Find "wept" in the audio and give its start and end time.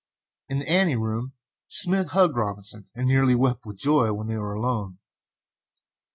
3.35-3.67